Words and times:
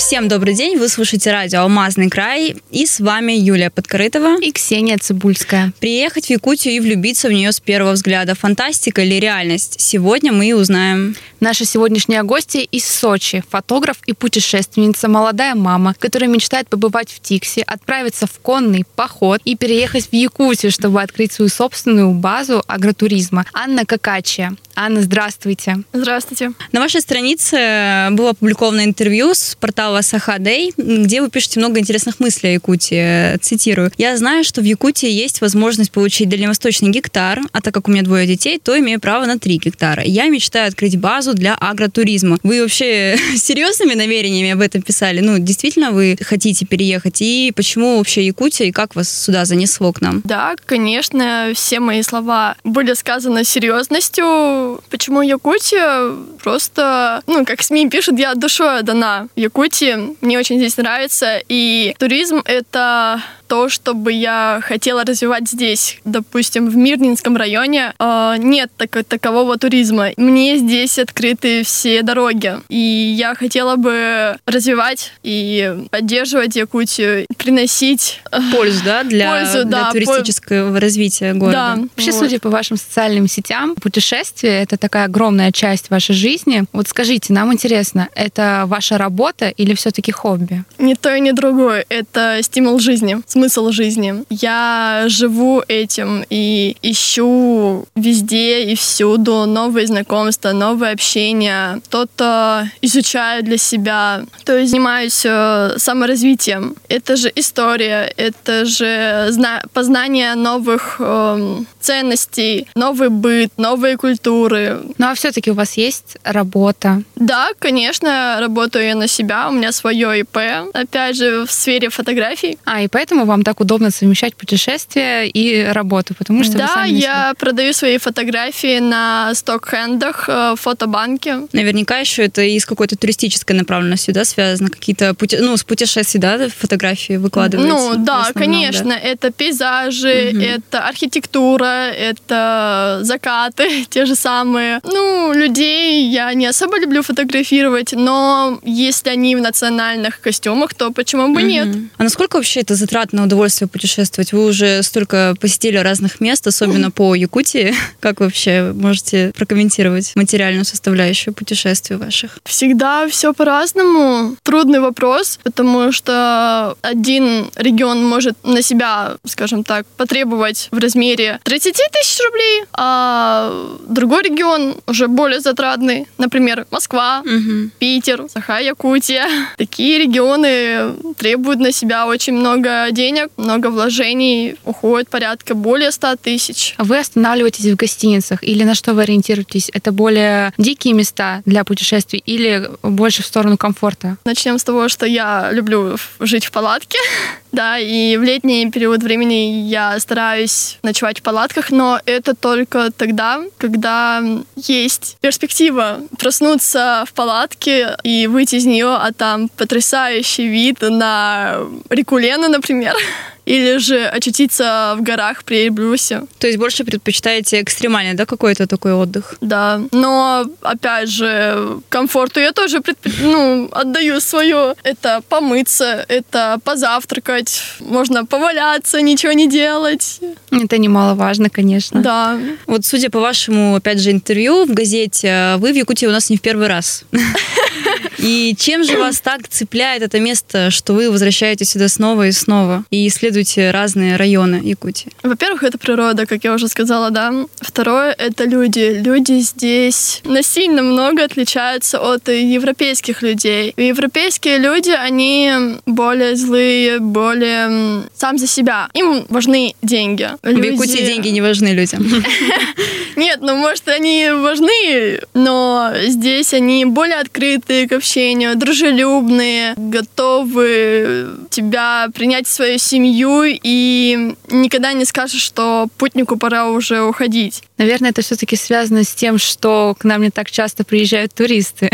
Всем 0.00 0.28
добрый 0.28 0.54
день, 0.54 0.78
вы 0.78 0.88
слушаете 0.88 1.30
радио 1.30 1.60
«Алмазный 1.60 2.08
край» 2.08 2.56
и 2.70 2.86
с 2.86 3.00
вами 3.00 3.32
Юлия 3.32 3.68
Подкорытова 3.68 4.40
и 4.40 4.50
Ксения 4.50 4.96
Цибульская. 4.96 5.74
Приехать 5.78 6.26
в 6.26 6.30
Якутию 6.30 6.74
и 6.74 6.80
влюбиться 6.80 7.28
в 7.28 7.32
нее 7.32 7.52
с 7.52 7.60
первого 7.60 7.92
взгляда– 7.92 8.34
фантастика 8.34 9.02
или 9.02 9.16
реальность? 9.16 9.78
Сегодня 9.78 10.32
мы 10.32 10.48
и 10.48 10.52
узнаем. 10.54 11.16
Наша 11.38 11.66
сегодняшняя 11.66 12.22
гостья 12.22 12.60
из 12.60 12.86
Сочи, 12.86 13.44
фотограф 13.50 13.98
и 14.06 14.14
путешественница, 14.14 15.06
молодая 15.06 15.54
мама, 15.54 15.94
которая 15.98 16.30
мечтает 16.30 16.68
побывать 16.68 17.10
в 17.10 17.20
Тиксе, 17.20 17.60
отправиться 17.60 18.26
в 18.26 18.38
конный 18.40 18.84
поход 18.96 19.42
и 19.44 19.54
переехать 19.54 20.08
в 20.10 20.14
Якутию, 20.14 20.72
чтобы 20.72 21.02
открыть 21.02 21.32
свою 21.32 21.50
собственную 21.50 22.12
базу 22.12 22.64
агротуризма. 22.66 23.44
Анна 23.52 23.84
Какачия. 23.84 24.56
Анна, 24.82 25.02
здравствуйте. 25.02 25.82
Здравствуйте. 25.92 26.52
На 26.72 26.80
вашей 26.80 27.02
странице 27.02 28.08
было 28.12 28.30
опубликовано 28.30 28.82
интервью 28.82 29.34
с 29.34 29.54
портала 29.54 30.00
Сахадей, 30.00 30.72
где 30.78 31.20
вы 31.20 31.28
пишете 31.28 31.60
много 31.60 31.80
интересных 31.80 32.18
мыслей 32.18 32.48
о 32.48 32.52
Якутии. 32.54 33.36
Цитирую. 33.42 33.92
«Я 33.98 34.16
знаю, 34.16 34.42
что 34.42 34.62
в 34.62 34.64
Якутии 34.64 35.10
есть 35.10 35.42
возможность 35.42 35.92
получить 35.92 36.30
дальневосточный 36.30 36.88
гектар, 36.88 37.40
а 37.52 37.60
так 37.60 37.74
как 37.74 37.88
у 37.88 37.90
меня 37.90 38.02
двое 38.02 38.26
детей, 38.26 38.58
то 38.58 38.78
имею 38.78 39.00
право 39.00 39.26
на 39.26 39.38
три 39.38 39.58
гектара. 39.58 40.02
Я 40.02 40.30
мечтаю 40.30 40.68
открыть 40.68 40.98
базу 40.98 41.34
для 41.34 41.56
агротуризма». 41.56 42.38
Вы 42.42 42.62
вообще 42.62 43.18
серьезными 43.36 43.92
намерениями 43.92 44.52
об 44.52 44.62
этом 44.62 44.80
писали? 44.80 45.20
Ну, 45.20 45.38
действительно 45.38 45.90
вы 45.90 46.16
хотите 46.22 46.64
переехать? 46.64 47.20
И 47.20 47.52
почему 47.54 47.98
вообще 47.98 48.24
Якутия, 48.24 48.68
и 48.68 48.72
как 48.72 48.96
вас 48.96 49.10
сюда 49.10 49.44
занесло 49.44 49.92
к 49.92 50.00
нам? 50.00 50.22
Да, 50.24 50.54
конечно, 50.64 51.52
все 51.54 51.80
мои 51.80 52.02
слова 52.02 52.56
были 52.64 52.94
сказаны 52.94 53.44
серьезностью, 53.44 54.69
почему 54.90 55.22
Якутия? 55.22 56.16
Просто, 56.42 57.22
ну, 57.26 57.44
как 57.44 57.62
СМИ 57.62 57.88
пишут, 57.88 58.18
я 58.18 58.34
душой 58.34 58.82
дана 58.82 59.28
Якутии. 59.36 60.16
Мне 60.20 60.38
очень 60.38 60.58
здесь 60.58 60.76
нравится. 60.76 61.40
И 61.48 61.94
туризм— 61.98 62.42
это 62.44 63.22
то, 63.50 63.68
чтобы 63.68 64.12
я 64.12 64.60
хотела 64.62 65.04
развивать 65.04 65.48
здесь. 65.48 65.98
Допустим, 66.04 66.70
в 66.70 66.76
Мирнинском 66.76 67.36
районе 67.36 67.94
э, 67.98 68.34
нет 68.38 68.70
так, 68.76 69.04
такового 69.04 69.58
туризма. 69.58 70.10
Мне 70.16 70.56
здесь 70.56 71.00
открыты 71.00 71.64
все 71.64 72.02
дороги. 72.02 72.54
И 72.68 72.76
я 72.76 73.34
хотела 73.34 73.74
бы 73.74 74.36
развивать 74.46 75.10
и 75.24 75.84
поддерживать 75.90 76.54
Якутию, 76.54 77.26
приносить 77.38 78.20
э, 78.30 78.38
пользу, 78.52 78.84
да, 78.84 79.02
для, 79.02 79.32
пользу, 79.32 79.64
для 79.64 79.84
да, 79.84 79.90
туристического 79.90 80.70
пол... 80.70 80.78
развития 80.78 81.34
города. 81.34 81.74
Да. 81.74 81.82
Вообще, 81.96 82.12
вот. 82.12 82.20
судя 82.20 82.38
по 82.38 82.50
вашим 82.50 82.76
социальным 82.76 83.26
сетям, 83.26 83.74
путешествие— 83.74 84.62
это 84.62 84.76
такая 84.76 85.06
огромная 85.06 85.50
часть 85.50 85.90
вашей 85.90 86.14
жизни. 86.14 86.66
Вот 86.72 86.86
скажите, 86.86 87.32
нам 87.32 87.52
интересно, 87.52 88.10
это 88.14 88.62
ваша 88.68 88.96
работа 88.96 89.48
или 89.48 89.74
все-таки 89.74 90.12
хобби? 90.12 90.62
Не 90.78 90.94
то 90.94 91.12
и 91.12 91.20
не 91.20 91.32
другое. 91.32 91.84
Это 91.88 92.38
стимул 92.42 92.78
жизни 92.78 93.16
смысл 93.40 93.70
жизни. 93.70 94.24
Я 94.28 95.04
живу 95.06 95.62
этим 95.66 96.24
и 96.28 96.76
ищу 96.82 97.86
везде 97.96 98.64
и 98.64 98.74
всюду 98.74 99.46
новые 99.46 99.86
знакомства, 99.86 100.52
новые 100.52 100.92
общения, 100.92 101.80
что-то 101.86 102.70
изучаю 102.82 103.42
для 103.42 103.56
себя, 103.56 104.22
то 104.44 104.58
есть 104.58 104.70
занимаюсь 104.70 105.22
э, 105.24 105.78
саморазвитием. 105.78 106.74
Это 106.88 107.16
же 107.16 107.32
история, 107.34 108.12
это 108.16 108.66
же 108.66 109.30
познание 109.72 110.34
новых 110.34 110.96
э, 110.98 111.56
ценностей, 111.80 112.66
новый 112.74 113.08
быт, 113.08 113.50
новые 113.56 113.96
культуры. 113.96 114.80
Ну 114.98 115.06
а 115.06 115.14
все-таки 115.14 115.50
у 115.50 115.54
вас 115.54 115.78
есть 115.78 116.18
работа? 116.24 117.02
Да, 117.16 117.48
конечно, 117.58 118.36
работаю 118.40 118.84
я 118.84 118.94
на 118.94 119.08
себя, 119.08 119.48
у 119.48 119.52
меня 119.52 119.72
свое 119.72 120.20
ИП, 120.20 120.38
опять 120.74 121.16
же, 121.16 121.46
в 121.46 121.50
сфере 121.50 121.88
фотографий. 121.88 122.58
А, 122.64 122.82
и 122.82 122.88
поэтому 122.88 123.24
вам 123.30 123.42
так 123.42 123.60
удобно 123.60 123.90
совмещать 123.90 124.34
путешествия 124.34 125.26
и 125.26 125.64
работу, 125.64 126.14
потому 126.14 126.44
что 126.44 126.58
да, 126.58 126.66
вы 126.66 126.72
сами 126.74 126.98
я 126.98 127.34
продаю 127.38 127.72
свои 127.72 127.98
фотографии 127.98 128.78
на 128.80 129.34
сток-хендах 129.34 130.24
э, 130.28 130.54
фотобанке. 130.56 131.46
Наверняка 131.52 131.98
еще 131.98 132.24
это 132.24 132.42
и 132.42 132.58
с 132.58 132.66
какой-то 132.66 132.96
туристической 132.96 133.56
направленностью, 133.56 134.12
да, 134.12 134.24
связано, 134.24 134.68
какие-то 134.68 135.14
пути... 135.14 135.38
ну, 135.38 135.56
с 135.56 135.64
путешествий, 135.64 136.20
да, 136.20 136.48
фотографии 136.48 137.16
выкладываете? 137.16 137.72
Ну, 137.72 137.94
да, 138.04 138.22
основном, 138.22 138.32
конечно, 138.34 138.90
да? 138.90 138.98
это 138.98 139.30
пейзажи, 139.30 140.30
угу. 140.32 140.40
это 140.40 140.86
архитектура, 140.86 141.90
это 141.90 143.00
закаты 143.02 143.84
те 143.90 144.06
же 144.06 144.14
самые. 144.14 144.80
Ну, 144.84 145.32
людей 145.32 146.08
я 146.08 146.34
не 146.34 146.46
особо 146.46 146.78
люблю 146.80 147.02
фотографировать, 147.02 147.92
но 147.92 148.58
если 148.64 149.10
они 149.10 149.36
в 149.36 149.40
национальных 149.40 150.20
костюмах, 150.20 150.74
то 150.74 150.90
почему 150.90 151.32
бы 151.32 151.40
угу. 151.40 151.48
нет? 151.48 151.68
А 151.96 152.02
насколько 152.02 152.36
вообще 152.36 152.60
это 152.60 152.74
затратно 152.74 153.19
на 153.20 153.26
удовольствие 153.26 153.68
путешествовать. 153.68 154.32
Вы 154.32 154.46
уже 154.46 154.82
столько 154.82 155.34
посетили 155.40 155.76
разных 155.76 156.20
мест, 156.20 156.46
особенно 156.46 156.90
по 157.00 157.14
Якутии. 157.14 157.74
Как 158.00 158.20
вообще 158.20 158.72
можете 158.74 159.32
прокомментировать 159.36 160.12
материальную 160.16 160.64
составляющую 160.64 161.34
путешествий 161.34 161.96
ваших? 161.96 162.38
Всегда 162.44 163.06
все 163.08 163.32
по-разному. 163.32 164.36
Трудный 164.42 164.80
вопрос, 164.80 165.38
потому 165.42 165.92
что 165.92 166.76
один 166.82 167.50
регион 167.56 168.04
может 168.04 168.36
на 168.44 168.62
себя, 168.62 169.16
скажем 169.26 169.64
так, 169.64 169.86
потребовать 169.96 170.68
в 170.70 170.78
размере 170.78 171.38
30 171.44 171.74
тысяч 171.92 172.18
рублей, 172.24 172.64
а 172.72 173.76
другой 173.88 174.22
регион 174.22 174.76
уже 174.86 175.08
более 175.08 175.40
затратный, 175.40 176.06
например, 176.18 176.66
Москва, 176.70 177.22
угу. 177.24 177.70
Питер, 177.78 178.24
Саха-Якутия. 178.32 179.26
Такие 179.58 179.98
регионы 179.98 180.94
требуют 181.16 181.60
на 181.60 181.72
себя 181.72 182.06
очень 182.06 182.34
много 182.34 182.88
денег, 182.92 182.99
денег, 183.00 183.30
много 183.38 183.70
вложений, 183.70 184.56
уходит 184.66 185.08
порядка 185.08 185.54
более 185.54 185.90
100 185.90 186.16
тысяч. 186.16 186.74
Вы 186.76 186.98
останавливаетесь 186.98 187.64
в 187.64 187.76
гостиницах 187.76 188.42
или 188.42 188.62
на 188.64 188.74
что 188.74 188.92
вы 188.92 189.02
ориентируетесь? 189.02 189.70
Это 189.72 189.90
более 189.90 190.52
дикие 190.58 190.92
места 190.92 191.40
для 191.46 191.64
путешествий 191.64 192.22
или 192.26 192.70
больше 192.82 193.22
в 193.22 193.26
сторону 193.26 193.56
комфорта? 193.56 194.18
Начнем 194.26 194.58
с 194.58 194.64
того, 194.64 194.90
что 194.90 195.06
я 195.06 195.50
люблю 195.50 195.96
жить 196.20 196.44
в 196.44 196.52
палатке. 196.52 196.98
Да, 197.52 197.80
и 197.80 198.16
в 198.16 198.22
летний 198.22 198.70
период 198.70 199.02
времени 199.02 199.68
я 199.68 199.98
стараюсь 199.98 200.78
ночевать 200.84 201.18
в 201.18 201.22
палатках, 201.22 201.72
но 201.72 201.98
это 202.06 202.36
только 202.36 202.92
тогда, 202.96 203.42
когда 203.58 204.22
есть 204.54 205.16
перспектива 205.20 205.98
проснуться 206.16 207.02
в 207.08 207.12
палатке 207.12 207.96
и 208.04 208.28
выйти 208.28 208.54
из 208.54 208.66
нее, 208.66 208.94
а 208.94 209.12
там 209.12 209.48
потрясающий 209.48 210.46
вид 210.46 210.80
на 210.82 211.56
реку 211.90 212.18
Лену, 212.18 212.48
например 212.48 212.89
или 213.50 213.78
же 213.78 214.06
очутиться 214.06 214.94
в 214.96 215.02
горах 215.02 215.44
при 215.44 215.64
Эльбрусе. 215.64 216.22
То 216.38 216.46
есть 216.46 216.58
больше 216.58 216.84
предпочитаете 216.84 217.60
экстремальный, 217.60 218.14
да, 218.14 218.26
какой-то 218.26 218.66
такой 218.66 218.92
отдых? 218.92 219.36
Да, 219.40 219.80
но 219.92 220.46
опять 220.62 221.08
же, 221.08 221.80
комфорту 221.88 222.40
я 222.40 222.52
тоже 222.52 222.80
предп... 222.80 223.06
ну, 223.20 223.68
отдаю 223.72 224.20
свое. 224.20 224.74
Это 224.84 225.20
помыться, 225.28 226.04
это 226.08 226.58
позавтракать, 226.64 227.62
можно 227.80 228.24
поваляться, 228.24 229.00
ничего 229.00 229.32
не 229.32 229.48
делать. 229.48 230.20
Это 230.50 230.78
немаловажно, 230.78 231.50
конечно. 231.50 232.00
Да. 232.00 232.38
Вот 232.66 232.84
судя 232.84 233.10
по 233.10 233.20
вашему, 233.20 233.76
опять 233.76 234.00
же, 234.00 234.10
интервью 234.10 234.64
в 234.64 234.74
газете, 234.74 235.56
вы 235.58 235.72
в 235.72 235.76
Якутии 235.76 236.06
у 236.06 236.12
нас 236.12 236.30
не 236.30 236.36
в 236.36 236.40
первый 236.40 236.68
раз. 236.68 237.04
И 238.22 238.54
чем 238.58 238.84
же 238.84 238.98
вас 238.98 239.20
так 239.20 239.48
цепляет 239.48 240.02
это 240.02 240.20
место, 240.20 240.70
что 240.70 240.92
вы 240.92 241.10
возвращаетесь 241.10 241.70
сюда 241.70 241.88
снова 241.88 242.26
и 242.26 242.32
снова 242.32 242.84
и 242.90 243.06
исследуете 243.08 243.70
разные 243.70 244.16
районы 244.16 244.60
Якутии? 244.62 245.10
Во-первых, 245.22 245.62
это 245.62 245.78
природа, 245.78 246.26
как 246.26 246.44
я 246.44 246.54
уже 246.54 246.68
сказала, 246.68 247.10
да. 247.10 247.32
Второе— 247.60 248.14
это 248.18 248.44
люди. 248.44 249.00
Люди 249.02 249.40
здесь 249.40 250.20
насильно 250.24 250.82
много 250.82 251.24
отличаются 251.24 251.98
от 251.98 252.28
европейских 252.28 253.22
людей. 253.22 253.72
Европейские 253.76 254.58
люди, 254.58 254.90
они 254.90 255.52
более 255.86 256.36
злые, 256.36 256.98
более 256.98 258.04
сам 258.16 258.38
за 258.38 258.46
себя. 258.46 258.88
Им 258.94 259.24
важны 259.28 259.74
деньги. 259.82 260.28
Люди... 260.42 260.60
В 260.60 260.72
Якутии 260.72 261.04
деньги 261.04 261.28
не 261.28 261.40
важны 261.40 261.68
людям. 261.68 262.06
Нет, 263.16 263.40
ну, 263.42 263.56
может, 263.56 263.88
они 263.88 264.30
важны, 264.30 265.20
но 265.34 265.92
здесь 266.06 266.54
они 266.54 266.84
более 266.84 267.18
открытые 267.18 267.88
к 267.88 268.00
общению, 268.10 268.56
дружелюбные, 268.56 269.74
готовы 269.76 271.28
тебя 271.48 272.08
принять 272.12 272.48
в 272.48 272.50
свою 272.50 272.76
семью 272.76 273.42
и 273.44 274.34
никогда 274.48 274.92
не 274.94 275.04
скажешь, 275.04 275.40
что 275.40 275.86
путнику 275.96 276.36
пора 276.36 276.70
уже 276.70 277.02
уходить. 277.02 277.62
Наверное, 277.78 278.10
это 278.10 278.22
все-таки 278.22 278.56
связано 278.56 279.04
с 279.04 279.14
тем, 279.14 279.38
что 279.38 279.94
к 279.96 280.02
нам 280.02 280.22
не 280.22 280.30
так 280.30 280.50
часто 280.50 280.82
приезжают 280.82 281.32
туристы. 281.34 281.88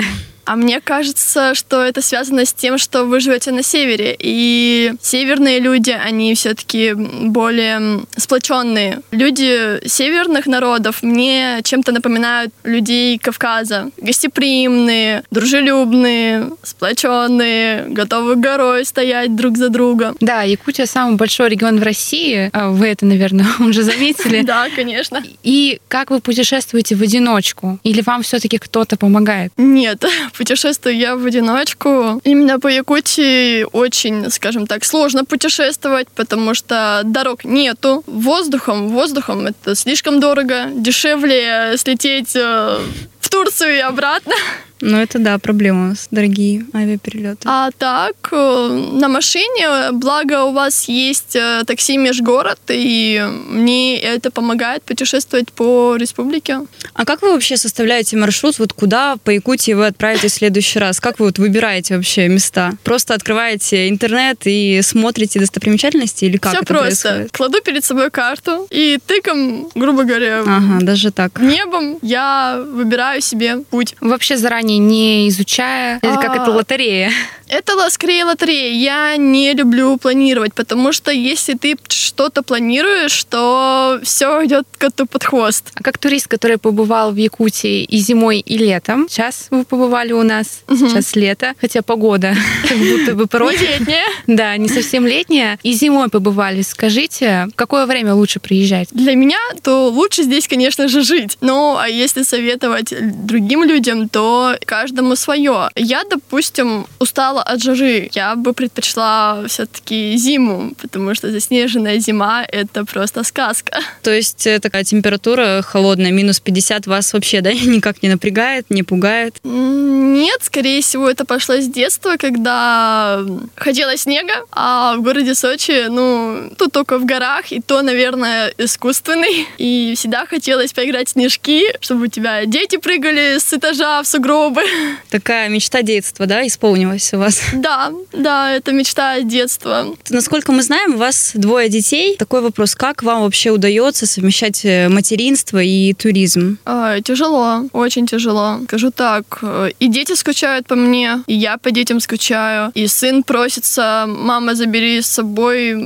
А 0.46 0.54
мне 0.54 0.80
кажется, 0.80 1.54
что 1.54 1.82
это 1.82 2.00
связано 2.00 2.44
с 2.44 2.52
тем, 2.52 2.78
что 2.78 3.04
вы 3.04 3.20
живете 3.20 3.50
на 3.50 3.62
севере, 3.62 4.16
и 4.18 4.92
северные 5.00 5.58
люди, 5.58 5.90
они 5.90 6.34
все-таки 6.34 6.94
более 6.94 8.04
сплоченные. 8.16 9.00
Люди 9.10 9.86
северных 9.86 10.46
народов 10.46 11.02
мне 11.02 11.60
чем-то 11.64 11.90
напоминают 11.90 12.52
людей 12.62 13.18
Кавказа. 13.18 13.90
Гостеприимные, 13.98 15.24
дружелюбные, 15.32 16.50
сплоченные, 16.62 17.86
готовы 17.88 18.36
горой 18.36 18.84
стоять 18.84 19.34
друг 19.34 19.56
за 19.56 19.68
друга. 19.68 20.14
Да, 20.20 20.42
Якутия 20.42 20.86
самый 20.86 21.16
большой 21.16 21.48
регион 21.48 21.80
в 21.80 21.82
России. 21.82 22.50
А 22.52 22.70
вы 22.70 22.86
это, 22.86 23.04
наверное, 23.04 23.46
уже 23.58 23.82
заметили. 23.82 24.44
Да, 24.46 24.68
конечно. 24.70 25.24
И 25.42 25.80
как 25.88 26.10
вы 26.10 26.20
путешествуете 26.20 26.94
в 26.94 27.02
одиночку? 27.02 27.80
Или 27.82 28.00
вам 28.02 28.22
все-таки 28.22 28.58
кто-то 28.58 28.96
помогает? 28.96 29.52
Нет, 29.56 30.04
путешествую 30.36 30.96
я 30.96 31.16
в 31.16 31.24
одиночку. 31.24 32.20
Именно 32.24 32.60
по 32.60 32.68
Якутии 32.68 33.64
очень, 33.72 34.30
скажем 34.30 34.66
так, 34.66 34.84
сложно 34.84 35.24
путешествовать, 35.24 36.08
потому 36.08 36.54
что 36.54 37.02
дорог 37.04 37.44
нету. 37.44 38.02
Воздухом, 38.06 38.88
воздухом 38.88 39.46
это 39.46 39.74
слишком 39.74 40.20
дорого. 40.20 40.66
Дешевле 40.72 41.74
слететь 41.76 42.36
э, 42.36 42.78
в 43.20 43.28
Турцию 43.28 43.76
и 43.76 43.80
обратно. 43.80 44.34
Ну, 44.80 44.98
это 44.98 45.18
да, 45.18 45.38
проблема, 45.38 45.94
дорогие 46.10 46.66
авиаперелеты. 46.74 47.40
А 47.46 47.70
так, 47.78 48.14
э, 48.30 48.90
на 48.92 49.08
машине, 49.08 49.92
благо 49.92 50.44
у 50.44 50.52
вас 50.52 50.86
есть 50.88 51.34
э, 51.34 51.62
такси 51.66 51.96
межгород, 51.96 52.58
и 52.68 53.24
мне 53.48 53.98
это 53.98 54.30
помогает 54.30 54.82
путешествовать 54.82 55.50
по 55.52 55.96
республике. 55.96 56.60
А 56.92 57.04
как 57.06 57.22
вы 57.22 57.32
вообще 57.32 57.56
составляете 57.56 58.16
маршрут? 58.18 58.58
Вот 58.58 58.72
куда 58.74 59.16
по 59.24 59.30
Якутии 59.30 59.72
вы 59.72 59.86
отправитесь 59.86 60.32
в 60.32 60.36
следующий 60.36 60.78
раз? 60.78 61.00
Как 61.00 61.18
вы 61.18 61.26
вот 61.26 61.38
выбираете 61.38 61.96
вообще 61.96 62.28
места? 62.28 62.72
Просто 62.84 63.14
открываете 63.14 63.88
интернет 63.88 64.42
и 64.44 64.80
смотрите 64.82 65.40
достопримечательности 65.40 66.26
или 66.26 66.36
как 66.36 66.52
Все 66.52 66.58
это 66.62 66.66
просто. 66.66 67.08
происходит? 67.08 67.32
Кладу 67.32 67.62
перед 67.62 67.84
собой 67.84 68.10
карту 68.10 68.66
и 68.70 68.98
тыком, 69.06 69.68
грубо 69.74 70.02
говоря, 70.04 70.40
Ага, 70.46 70.78
даже 70.84 71.10
так. 71.12 71.40
небом 71.40 71.98
я 72.02 72.62
выбираю 72.72 73.22
себе 73.22 73.58
путь. 73.70 73.94
Вообще 74.00 74.36
заранее 74.36 74.65
не 74.74 75.28
изучая, 75.28 75.98
это 76.02 76.16
как 76.16 76.30
А. 76.36 76.42
это 76.42 76.50
лотерея. 76.50 77.10
Это 77.48 77.90
скорее 77.90 78.24
лотерея. 78.24 78.72
Я 78.72 79.16
не 79.16 79.52
люблю 79.54 79.96
планировать, 79.98 80.54
потому 80.54 80.92
что 80.92 81.10
если 81.10 81.54
ты 81.54 81.76
что-то 81.88 82.42
планируешь, 82.42 83.24
то 83.24 84.00
все 84.02 84.44
идет 84.44 84.66
коту 84.78 85.06
под 85.06 85.24
хвост. 85.24 85.72
А 85.74 85.82
как 85.82 85.98
турист, 85.98 86.28
который 86.28 86.58
побывал 86.58 87.12
в 87.12 87.16
Якутии 87.16 87.84
и 87.84 87.98
зимой, 87.98 88.40
и 88.40 88.58
летом, 88.58 89.06
сейчас 89.08 89.48
вы 89.50 89.64
побывали 89.64 90.12
у 90.12 90.22
нас, 90.22 90.62
сейчас 90.68 91.14
лето, 91.16 91.54
хотя 91.60 91.82
погода 91.82 92.34
как 92.68 92.78
будто 92.78 93.14
бы 93.14 93.26
против. 93.26 93.60
летняя. 93.60 94.06
Да, 94.26 94.56
не 94.56 94.68
совсем 94.68 95.06
летняя. 95.06 95.58
И 95.62 95.72
зимой 95.72 96.08
побывали. 96.08 96.62
Скажите, 96.62 97.46
в 97.52 97.56
какое 97.56 97.86
время 97.86 98.14
лучше 98.14 98.40
приезжать? 98.40 98.88
Для 98.90 99.14
меня, 99.14 99.38
то 99.62 99.88
лучше 99.88 100.22
здесь, 100.22 100.48
конечно 100.48 100.88
же, 100.88 101.02
жить. 101.02 101.38
Но 101.40 101.78
а 101.80 101.88
если 101.88 102.22
советовать 102.22 102.94
другим 103.26 103.64
людям, 103.64 104.08
то 104.08 104.56
каждому 104.64 105.16
свое. 105.16 105.70
Я, 105.76 106.02
допустим, 106.04 106.86
устала 106.98 107.35
от 107.42 107.62
жары. 107.62 108.10
Я 108.12 108.34
бы 108.36 108.52
предпочла 108.52 109.44
все-таки 109.48 110.16
зиму, 110.16 110.72
потому 110.80 111.14
что 111.14 111.30
заснеженная 111.30 111.98
зима— 111.98 112.44
это 112.48 112.84
просто 112.84 113.24
сказка. 113.24 113.80
То 114.02 114.12
есть 114.12 114.46
э, 114.46 114.58
такая 114.60 114.84
температура 114.84 115.62
холодная, 115.62 116.10
минус 116.10 116.40
50, 116.40 116.86
вас 116.86 117.12
вообще, 117.12 117.40
да, 117.40 117.52
никак 117.52 118.02
не 118.02 118.08
напрягает, 118.08 118.66
не 118.70 118.82
пугает? 118.82 119.36
Нет, 119.44 120.40
скорее 120.42 120.80
всего, 120.80 121.10
это 121.10 121.24
пошло 121.24 121.56
с 121.56 121.66
детства, 121.66 122.16
когда 122.18 123.24
хотела 123.54 123.96
снега, 123.96 124.44
а 124.50 124.96
в 124.96 125.02
городе 125.02 125.34
Сочи, 125.34 125.86
ну, 125.88 126.50
тут 126.56 126.72
только 126.72 126.98
в 126.98 127.04
горах, 127.04 127.52
и 127.52 127.60
то, 127.60 127.82
наверное, 127.82 128.52
искусственный. 128.58 129.46
И 129.58 129.94
всегда 129.96 130.26
хотелось 130.26 130.72
поиграть 130.72 131.08
в 131.08 131.12
снежки, 131.12 131.64
чтобы 131.80 132.04
у 132.04 132.06
тебя 132.06 132.46
дети 132.46 132.76
прыгали 132.76 133.38
с 133.38 133.52
этажа 133.52 134.02
в 134.02 134.06
сугробы. 134.06 134.62
Такая 135.10 135.48
мечта 135.48 135.82
детства, 135.82 136.26
да, 136.26 136.46
исполнилась 136.46 137.12
у 137.12 137.18
вас? 137.18 137.25
Да, 137.52 137.92
да, 138.12 138.52
это 138.52 138.72
мечта 138.72 139.20
детства. 139.20 139.86
Насколько 140.10 140.52
мы 140.52 140.62
знаем, 140.62 140.94
у 140.94 140.98
вас 140.98 141.32
двое 141.34 141.68
детей. 141.68 142.16
Такой 142.16 142.40
вопрос, 142.40 142.74
как 142.74 143.02
вам 143.02 143.22
вообще 143.22 143.50
удается 143.50 144.06
совмещать 144.06 144.64
э, 144.64 144.88
материнство 144.88 145.62
и 145.62 145.92
туризм? 145.94 146.58
Ой, 146.66 147.02
тяжело, 147.02 147.62
очень 147.72 148.06
тяжело. 148.06 148.60
Скажу 148.64 148.90
так, 148.90 149.38
э, 149.42 149.70
и 149.78 149.88
дети 149.88 150.14
скучают 150.14 150.66
по 150.66 150.76
мне, 150.76 151.22
и 151.26 151.34
я 151.34 151.56
по 151.58 151.70
детям 151.70 152.00
скучаю, 152.00 152.70
и 152.74 152.86
сын 152.86 153.22
просится, 153.22 154.04
мама, 154.06 154.54
забери 154.54 155.00
с 155.00 155.08
собой, 155.08 155.76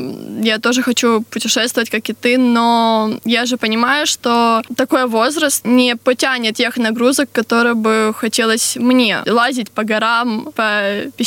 я 0.42 0.58
тоже 0.58 0.82
хочу 0.82 1.22
путешествовать, 1.30 1.90
как 1.90 2.08
и 2.08 2.12
ты, 2.12 2.38
но 2.38 3.18
я 3.24 3.46
же 3.46 3.56
понимаю, 3.56 4.06
что 4.06 4.62
такой 4.76 5.06
возраст 5.06 5.64
не 5.64 5.96
потянет 5.96 6.56
тех 6.56 6.76
нагрузок, 6.76 7.30
которые 7.32 7.74
бы 7.74 8.12
хотелось 8.16 8.76
мне. 8.76 9.22
Лазить 9.26 9.70
по 9.70 9.84
горам, 9.84 10.52
по 10.54 10.82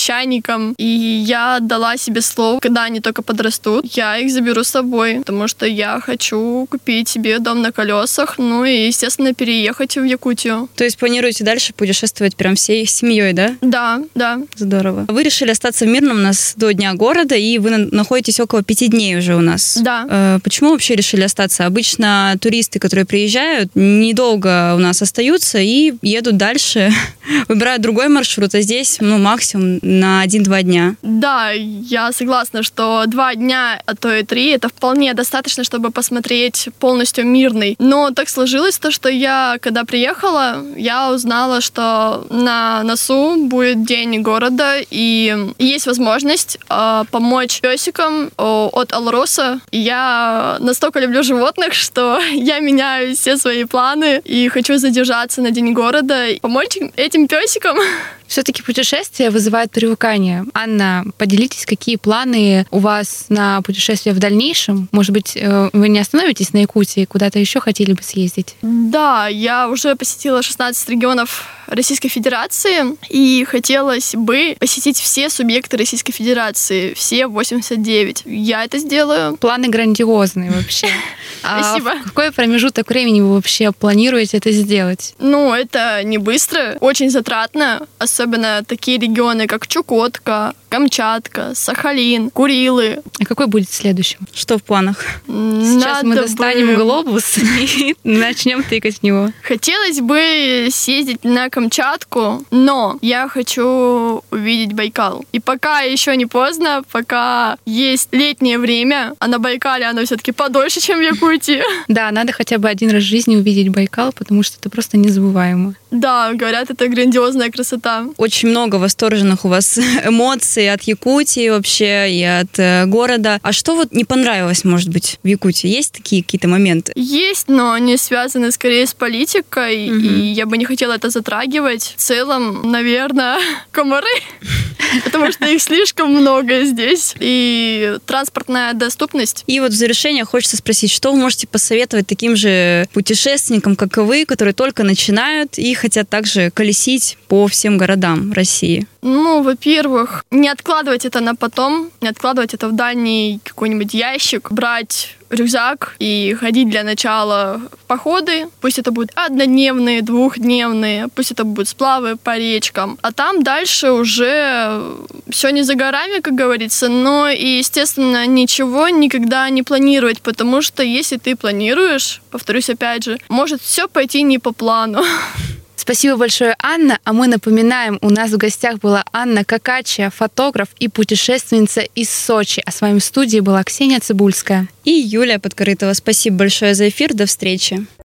песчаникам, 0.08 0.76
и 0.78 0.86
я 1.26 1.60
дала 1.62 1.96
себе 1.98 2.22
слово, 2.22 2.60
когда 2.60 2.84
они 2.84 3.00
только 3.00 3.22
подрастут, 3.22 3.86
я 3.96 4.18
их 4.18 4.32
заберу 4.32 4.64
с 4.64 4.68
собой, 4.68 5.20
потому 5.20 5.48
что 5.48 5.66
я 5.66 6.00
хочу 6.02 6.68
купить 6.70 7.08
себе 7.08 7.40
дом 7.40 7.62
на 7.62 7.72
колесах, 7.72 8.38
ну 8.38 8.66
и, 8.66 8.88
естественно, 8.88 9.34
переехать 9.34 9.96
в 9.96 10.04
Якутию. 10.04 10.68
То 10.76 10.84
есть 10.84 10.98
планируете 10.98 11.44
дальше 11.46 11.74
путешествовать 11.74 12.36
прям 12.36 12.56
всей 12.56 12.86
семьей, 12.86 13.34
да? 13.34 13.56
Да, 13.62 14.02
да. 14.16 14.40
Здорово. 14.56 15.06
Вы 15.08 15.24
решили 15.24 15.52
остаться 15.52 15.86
в 15.86 15.88
Мирном 15.88 16.18
у 16.18 16.22
нас 16.22 16.54
до 16.58 16.74
Дня 16.74 16.94
города, 16.96 17.36
и 17.36 17.58
вы 17.60 17.70
на- 17.70 17.88
находитесь 17.92 18.40
около 18.40 18.62
пяти 18.64 18.88
дней 18.88 19.18
уже 19.18 19.36
у 19.36 19.42
нас. 19.42 19.78
Да. 19.82 20.06
Э, 20.10 20.40
Почему 20.44 20.72
вообще 20.72 20.96
решили 20.96 21.22
остаться? 21.22 21.66
Обычно 21.66 22.36
туристы, 22.42 22.80
которые 22.80 23.06
приезжают, 23.06 23.70
недолго 23.76 24.74
у 24.76 24.80
нас 24.80 25.02
остаются 25.02 25.60
и 25.60 25.94
едут 26.02 26.38
дальше, 26.38 26.92
выбирают 27.48 27.82
другой 27.82 28.10
маршрут, 28.10 28.54
а 28.56 28.62
здесь, 28.62 28.98
ну, 29.00 29.18
максимум 29.18 29.80
на 30.00 30.22
один-два 30.22 30.64
дня. 30.64 30.96
Да, 31.02 31.52
я 31.52 32.12
согласна, 32.12 32.64
что 32.64 33.04
два 33.08 33.36
дня, 33.36 33.82
а 33.86 33.96
то 33.96 34.14
и 34.14 34.24
три, 34.24 34.50
это 34.50 34.70
вполне 34.70 35.14
достаточно, 35.14 35.64
чтобы 35.64 35.92
посмотреть 35.92 36.70
полностью 36.80 37.26
мирный. 37.26 37.76
Но 37.80 38.12
так 38.12 38.30
сложилось 38.30 38.78
то, 38.78 38.92
что 38.92 39.10
я, 39.10 39.58
когда 39.62 39.84
приехала, 39.84 40.64
я 40.76 41.12
узнала, 41.12 41.62
что 41.62 42.26
на 42.30 42.84
носу 42.84 43.48
будет 43.48 43.86
день 43.86 44.22
города, 44.22 44.76
и 44.90 45.36
есть 45.58 45.88
возможность 45.88 46.58
э, 46.70 47.04
помочь 47.12 47.62
песикам 47.62 48.32
от 48.38 48.94
Алроса. 48.94 49.60
Я 49.72 50.58
настолько 50.60 51.00
люблю 51.00 51.24
животных, 51.24 51.74
что 51.84 52.20
я 52.34 52.60
меняю 52.60 53.16
все 53.16 53.38
свои 53.38 53.64
планы 53.66 54.22
и 54.24 54.48
хочу 54.50 54.78
задержаться 54.78 55.42
на 55.42 55.52
день 55.52 55.74
города, 55.74 56.28
и 56.28 56.40
помочь 56.40 56.78
этим 56.96 57.28
песикам. 57.28 57.78
Все-таки 58.34 58.64
путешествия 58.64 59.30
вызывают 59.30 59.72
привыкание. 59.72 60.44
Анна, 60.56 61.06
поделитесь, 61.20 61.68
какие 61.68 61.98
планы 61.98 62.66
у 62.72 62.80
вас 62.80 63.26
на 63.30 63.62
путешествие 63.62 64.16
в 64.16 64.18
дальнейшем? 64.18 64.90
Может 64.92 65.12
быть, 65.12 65.38
э, 65.38 65.70
вы 65.72 65.88
не 65.88 66.00
остановитесь 66.00 66.52
на 66.52 66.58
Якутии, 66.58 67.06
куда-то 67.06 67.38
еще 67.38 67.60
хотели 67.60 67.94
бы 67.94 68.02
съездить? 68.02 68.56
Да, 68.64 69.28
я 69.28 69.70
уже 69.70 69.96
посетила 69.96 70.42
16 70.42 70.90
регионов 70.90 71.48
Российской 71.68 72.10
Федерации 72.10 72.98
и 73.10 73.46
хотелось 73.48 74.16
бы 74.16 74.56
посетить 74.60 74.98
все 74.98 75.30
субъекты 75.30 75.78
Российской 75.78 76.12
Федерации, 76.12 76.94
все 76.96 77.28
89. 77.28 78.24
Я 78.26 78.64
это 78.64 78.80
сделаю. 78.80 79.38
Планы 79.38 79.68
грандиозные 79.68 80.50
вообще. 80.50 80.88
А 81.46 81.62
Спасибо. 81.62 81.92
в 82.00 82.04
какой 82.06 82.32
промежуток 82.32 82.88
времени 82.88 83.20
вы 83.20 83.34
вообще 83.34 83.74
планируете 83.74 84.38
это 84.38 84.54
сделать? 84.54 85.14
Ну, 85.20 85.54
это 85.54 86.02
не 86.06 86.18
быстро, 86.18 86.78
очень 86.80 87.10
затратно, 87.10 87.86
особенно 88.00 88.23
такие 88.68 88.98
регионы, 88.98 89.48
как 89.48 89.68
Чукотка, 89.68 90.54
Камчатка, 90.70 91.52
Сахалин, 91.54 92.30
Курилы. 92.32 93.04
А 93.20 93.26
какой 93.26 93.46
будет 93.48 93.70
следующим? 93.70 94.20
Что 94.34 94.58
в 94.58 94.64
планах? 94.64 94.98
Сейчас 95.28 96.02
мы 96.04 96.16
достанем 96.16 96.68
бы- 96.68 96.76
глобус 96.78 97.38
и 97.38 97.96
начнем 98.04 98.64
тыкать 98.64 99.00
в 99.00 99.04
него. 99.04 99.30
Хотелось 99.44 100.00
бы 100.02 100.68
съездить 100.72 101.24
на 101.24 101.50
Камчатку, 101.50 102.44
но 102.50 102.98
я 103.02 103.28
хочу 103.28 104.24
увидеть 104.32 104.74
Байкал. 104.74 105.26
И 105.32 105.40
пока 105.40 105.82
еще 105.82 106.16
не 106.18 106.26
поздно, 106.26 106.82
пока 106.92 107.58
есть 107.66 108.10
летнее 108.12 108.58
время, 108.58 109.14
а 109.20 109.28
на 109.28 109.38
Байкале 109.38 109.86
оно 109.86 110.04
все-таки 110.06 110.32
подольше, 110.32 110.82
чем 110.82 111.00
в 111.00 111.02
Якутии. 111.02 111.62
Да, 111.88 112.10
надо 112.12 112.34
хотя 112.34 112.58
бы 112.58 112.70
один 112.70 112.90
раз 112.90 113.04
в 113.04 113.08
жизни 113.08 113.36
увидеть 113.36 113.70
Байкал, 113.70 114.12
потому 114.14 114.42
что 114.42 114.58
это 114.60 114.70
просто 114.70 114.98
незабываемо. 114.98 115.76
Да, 115.92 116.32
говорят, 116.34 116.72
это 116.72 116.88
грандиозная 116.88 117.52
красота. 117.52 118.03
Да. 118.08 118.14
Очень 118.18 118.50
много 118.50 118.76
восторженных 118.78 119.46
у 119.46 119.50
вас 119.50 119.78
эмоций 120.06 120.72
от 120.72 120.84
Якутии 120.84 121.50
вообще 121.50 122.12
и 122.12 122.24
от 122.24 122.58
э, 122.60 122.86
города. 122.86 123.40
А 123.42 123.52
что 123.52 123.76
вот 123.76 123.92
не 123.92 124.06
понравилось, 124.06 124.64
может 124.64 124.90
быть, 124.90 125.20
в 125.24 125.28
Якутии? 125.28 125.68
Есть 125.68 125.94
такие 125.94 126.24
какие-то 126.24 126.48
моменты? 126.48 126.92
Есть, 126.96 127.48
но 127.50 127.72
они 127.74 127.98
связаны 127.98 128.52
скорее 128.52 128.86
с 128.88 128.94
политикой, 128.94 129.90
Мгм. 129.90 130.00
и 130.06 130.22
я 130.34 130.46
бы 130.46 130.58
не 130.58 130.66
хотела 130.66 130.94
это 130.94 131.10
затрагивать. 131.10 131.94
В 131.98 132.02
целом, 132.02 132.72
наверное, 132.72 133.38
комары, 133.72 134.08
потому 135.06 135.32
что 135.32 135.46
их 135.46 135.62
слишком 135.62 136.12
много 136.12 136.64
здесь. 136.66 137.16
И 137.20 137.98
транспортная 138.06 138.74
доступность. 138.74 139.44
И 139.48 139.60
вот 139.60 139.72
в 139.72 139.76
завершение 139.76 140.26
хочется 140.26 140.58
спросить, 140.58 140.92
что 140.92 141.12
вы 141.12 141.20
можете 141.20 141.48
посоветовать 141.48 142.08
таким 142.08 142.36
же 142.36 142.88
путешественникам, 142.94 143.76
как 143.76 143.98
и 143.98 144.02
вы, 144.02 144.26
которые 144.26 144.54
только 144.54 144.84
начинают 144.84 145.58
и 145.58 145.74
хотят 145.74 146.10
также 146.10 146.52
колесить 146.52 147.18
по 147.28 147.48
всем 147.48 147.78
городам 147.94 148.34
России? 148.34 148.86
Ну, 149.02 149.44
во-первых, 149.44 150.24
не 150.32 150.50
откладывать 150.50 151.06
это 151.06 151.20
на 151.20 151.36
потом, 151.36 151.90
не 152.02 152.10
откладывать 152.10 152.54
это 152.54 152.68
в 152.68 152.72
дальний 152.72 153.40
какой-нибудь 153.44 153.94
ящик, 153.94 154.52
брать 154.52 155.18
рюкзак 155.30 155.96
и 156.00 156.36
ходить 156.40 156.70
для 156.70 156.84
начала 156.84 157.62
в 157.72 157.88
походы. 157.88 158.48
Пусть 158.62 158.80
это 158.80 158.92
будут 158.92 159.12
однодневные, 159.16 160.02
двухдневные, 160.02 161.08
пусть 161.16 161.32
это 161.32 161.44
будут 161.44 161.68
сплавы 161.68 162.16
по 162.16 162.38
речкам. 162.38 162.98
А 163.02 163.12
там 163.12 163.44
дальше 163.44 163.92
уже 163.92 164.82
все 165.30 165.50
не 165.52 165.64
за 165.64 165.76
горами, 165.76 166.22
как 166.22 166.34
говорится, 166.34 166.90
но 166.90 167.30
и, 167.30 167.58
естественно, 167.58 168.28
ничего 168.28 168.90
никогда 168.90 169.50
не 169.50 169.64
планировать, 169.64 170.22
потому 170.22 170.62
что 170.62 170.84
если 170.84 171.18
ты 171.18 171.36
планируешь, 171.36 172.22
повторюсь 172.32 172.70
опять 172.70 173.04
же, 173.04 173.18
может 173.30 173.62
все 173.62 173.88
пойти 173.88 174.24
не 174.24 174.40
по 174.40 174.52
плану. 174.52 175.04
Спасибо 175.84 176.16
большое, 176.16 176.56
Анна. 176.60 176.98
А 177.04 177.12
мы 177.12 177.28
напоминаем, 177.28 178.00
у 178.02 178.10
нас 178.10 178.32
в 178.32 178.38
гостях 178.38 178.80
была 178.80 179.04
Анна 179.12 179.44
Какачия, 179.44 180.10
фотограф 180.10 180.70
и 180.80 180.88
путешественница 180.88 181.82
из 181.82 182.10
Сочи. 182.10 182.64
А 182.66 182.72
с 182.72 182.80
вами 182.80 183.00
в 183.00 183.04
студии 183.04 183.42
была 183.42 183.62
Ксения 183.66 184.00
Цибульская. 184.00 184.70
И 184.86 184.92
Юлия 184.92 185.40
Подкорытова. 185.40 185.92
Спасибо 185.92 186.38
большое 186.38 186.74
за 186.74 186.88
эфир. 186.88 187.14
До 187.14 187.26
встречи. 187.26 187.86